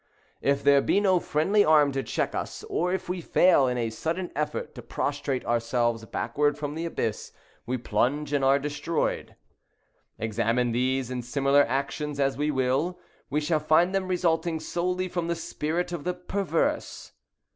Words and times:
If 0.41 0.63
there 0.63 0.81
be 0.81 0.99
no 0.99 1.19
friendly 1.19 1.63
arm 1.63 1.91
to 1.91 2.01
check 2.01 2.33
us, 2.33 2.63
or 2.63 2.91
if 2.91 3.07
we 3.07 3.21
fail 3.21 3.67
in 3.67 3.77
a 3.77 3.91
sudden 3.91 4.31
effort 4.35 4.73
to 4.73 4.81
prostrate 4.81 5.45
ourselves 5.45 6.03
backward 6.05 6.57
from 6.57 6.73
the 6.73 6.85
abyss, 6.85 7.31
we 7.67 7.77
plunge, 7.77 8.33
and 8.33 8.43
are 8.43 8.57
destroyed. 8.57 9.35
Examine 10.17 10.71
these 10.71 11.13
similar 11.29 11.61
actions 11.65 12.19
as 12.19 12.35
we 12.35 12.49
will, 12.49 12.97
we 13.29 13.39
shall 13.39 13.59
find 13.59 13.93
them 13.93 14.07
resulting 14.07 14.59
solely 14.59 15.07
from 15.07 15.27
the 15.27 15.35
spirit 15.35 15.91
of 15.91 16.03
the 16.03 16.15
Perverse. 16.15 17.11